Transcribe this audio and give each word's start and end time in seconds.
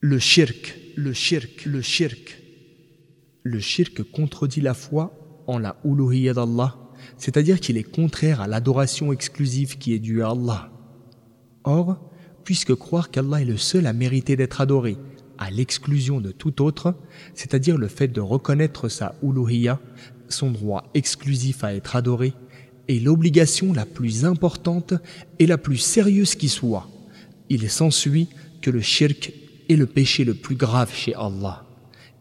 Le 0.00 0.20
shirk, 0.20 0.78
le 0.94 1.12
shirk, 1.12 1.64
le 1.64 1.82
shirk. 1.82 2.40
Le 3.42 3.58
shirk 3.58 4.04
contredit 4.12 4.60
la 4.60 4.72
foi 4.72 5.42
en 5.48 5.58
la 5.58 5.76
uluhiyya 5.84 6.34
d'Allah, 6.34 6.76
c'est-à-dire 7.16 7.58
qu'il 7.58 7.76
est 7.76 7.82
contraire 7.82 8.40
à 8.40 8.46
l'adoration 8.46 9.12
exclusive 9.12 9.76
qui 9.76 9.94
est 9.94 9.98
due 9.98 10.22
à 10.22 10.30
Allah. 10.30 10.70
Or, 11.64 11.98
puisque 12.44 12.76
croire 12.76 13.10
qu'Allah 13.10 13.42
est 13.42 13.44
le 13.44 13.56
seul 13.56 13.88
à 13.88 13.92
mériter 13.92 14.36
d'être 14.36 14.60
adoré, 14.60 14.96
à 15.36 15.50
l'exclusion 15.50 16.20
de 16.20 16.30
tout 16.30 16.62
autre, 16.62 16.94
c'est-à-dire 17.34 17.76
le 17.76 17.88
fait 17.88 18.06
de 18.06 18.20
reconnaître 18.20 18.88
sa 18.88 19.16
uluhiyya, 19.20 19.80
son 20.28 20.52
droit 20.52 20.88
exclusif 20.94 21.64
à 21.64 21.74
être 21.74 21.96
adoré, 21.96 22.34
est 22.86 23.02
l'obligation 23.02 23.72
la 23.72 23.84
plus 23.84 24.24
importante 24.24 24.94
et 25.40 25.46
la 25.48 25.58
plus 25.58 25.78
sérieuse 25.78 26.36
qui 26.36 26.48
soit. 26.48 26.88
Il 27.48 27.68
s'ensuit 27.68 28.28
que 28.62 28.70
le 28.70 28.80
shirk 28.80 29.32
est 29.68 29.76
le 29.76 29.86
péché 29.86 30.24
le 30.24 30.34
plus 30.34 30.56
grave 30.56 30.92
chez 30.92 31.14
Allah. 31.14 31.64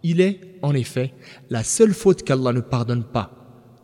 Il 0.03 0.21
est, 0.21 0.39
en 0.61 0.73
effet, 0.73 1.13
la 1.49 1.63
seule 1.63 1.93
faute 1.93 2.23
qu'Allah 2.23 2.53
ne 2.53 2.61
pardonne 2.61 3.03
pas, 3.03 3.31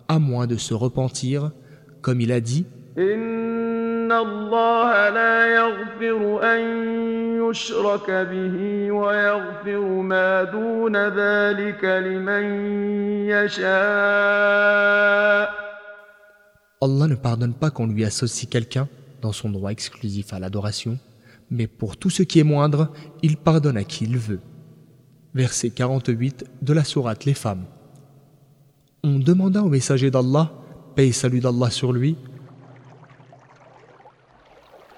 à 0.07 0.19
moins 0.19 0.47
de 0.47 0.57
se 0.57 0.73
repentir, 0.73 1.51
comme 2.01 2.21
il 2.21 2.31
a 2.31 2.39
dit. 2.39 2.65
Allah 16.81 17.07
ne 17.07 17.15
pardonne 17.15 17.53
pas 17.53 17.71
qu'on 17.71 17.87
lui 17.87 18.03
associe 18.03 18.49
quelqu'un 18.49 18.87
dans 19.21 19.31
son 19.31 19.49
droit 19.49 19.71
exclusif 19.71 20.33
à 20.33 20.39
l'adoration, 20.39 20.99
mais 21.53 21.67
pour 21.67 21.97
tout 21.97 22.09
ce 22.09 22.23
qui 22.23 22.39
est 22.39 22.43
moindre, 22.43 22.91
il 23.21 23.37
pardonne 23.37 23.77
à 23.77 23.83
qui 23.83 24.05
il 24.05 24.17
veut. 24.17 24.41
Verset 25.35 25.69
48 25.69 26.45
de 26.63 26.73
la 26.73 26.83
sourate 26.83 27.25
Les 27.25 27.35
femmes. 27.35 27.65
On 29.03 29.19
demanda 29.19 29.61
au 29.61 29.69
messager 29.69 30.09
d'Allah, 30.09 30.51
paix 30.95 31.11
salut 31.11 31.41
d'Allah 31.41 31.69
sur 31.69 31.93
lui, 31.93 32.17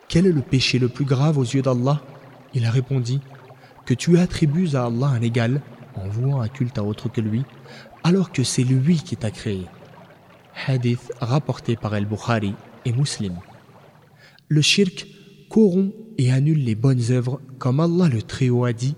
quel 0.08 0.28
est 0.28 0.32
le 0.32 0.42
péché 0.42 0.80
le 0.80 0.88
plus 0.88 1.04
grave 1.04 1.38
aux 1.38 1.44
yeux 1.44 1.62
d'Allah? 1.62 2.02
Il 2.54 2.66
a 2.66 2.72
répondu 2.72 3.20
que 3.86 3.94
tu 3.94 4.18
attribues 4.18 4.76
à 4.76 4.86
Allah 4.86 5.08
un 5.08 5.22
égal 5.22 5.62
en 5.96 6.08
vouant 6.08 6.40
un 6.40 6.48
culte 6.48 6.78
à 6.78 6.84
autre 6.84 7.10
que 7.10 7.20
lui, 7.20 7.44
alors 8.04 8.32
que 8.32 8.44
c'est 8.44 8.64
lui 8.64 8.98
qui 8.98 9.18
t'a 9.18 9.32
créé. 9.32 9.66
Hadith 10.68 11.12
rapporté 11.20 11.76
par 11.76 11.94
El-Bukhari 11.96 12.54
et 12.86 12.94
Muslim. 12.94 13.36
Le 14.48 14.62
shirk 14.62 15.06
corrompt 15.50 16.05
et 16.18 16.32
annule 16.32 16.64
les 16.64 16.76
bonnes 16.76 17.12
œuvres 17.12 17.42
comme 17.60 17.80
Allah 17.80 18.10
le 18.10 18.22
Très-Haut 18.22 18.66
a 18.66 18.74
dit 18.74 18.96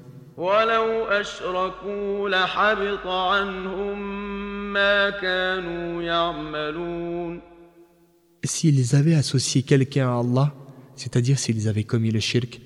S'ils 8.43 8.95
avaient 8.95 9.15
associé 9.15 9.63
quelqu'un 9.63 10.09
à 10.09 10.19
Allah, 10.19 10.53
c'est-à-dire 10.95 11.39
s'ils 11.39 11.67
avaient 11.67 11.83
commis 11.83 12.11
le 12.11 12.19
shirk, 12.19 12.61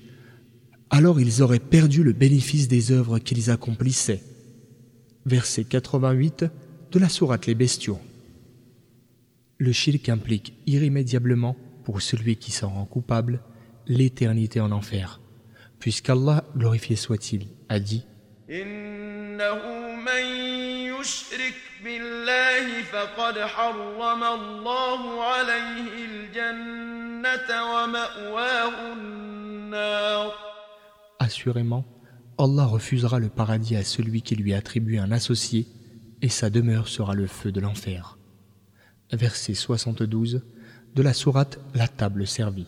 alors 0.90 1.18
ils 1.20 1.42
auraient 1.42 1.58
perdu 1.58 2.02
le 2.02 2.12
bénéfice 2.12 2.68
des 2.68 2.92
œuvres 2.92 3.18
qu'ils 3.18 3.50
accomplissaient. 3.50 4.22
Verset 5.24 5.64
88 5.64 6.44
de 6.90 6.98
la 6.98 7.08
sourate 7.08 7.46
Les 7.46 7.54
Bestiaux. 7.54 8.00
Le 9.56 9.72
shirk 9.72 10.08
implique 10.08 10.52
irrémédiablement, 10.66 11.56
pour 11.84 12.02
celui 12.02 12.36
qui 12.36 12.52
s'en 12.52 12.68
rend 12.68 12.84
coupable, 12.84 13.40
l'éternité 13.86 14.60
en 14.60 14.72
enfer, 14.72 15.20
puisqu'Allah, 15.78 16.44
glorifié 16.56 16.96
soit-il, 16.96 17.48
a 17.68 17.78
dit 17.78 18.06
Assurément, 31.18 31.84
Allah 32.38 32.64
refusera 32.66 33.18
le 33.18 33.28
paradis 33.28 33.76
à 33.76 33.84
celui 33.84 34.22
qui 34.22 34.36
lui 34.36 34.54
attribue 34.54 34.98
un 34.98 35.12
associé, 35.12 35.66
et 36.20 36.28
sa 36.28 36.50
demeure 36.50 36.88
sera 36.88 37.14
le 37.14 37.26
feu 37.26 37.52
de 37.52 37.60
l'enfer. 37.60 38.18
Verset 39.12 39.54
72 39.54 40.42
de 40.94 41.02
la 41.02 41.12
sourate 41.12 41.58
La 41.74 41.88
table 41.88 42.26
servie. 42.26 42.66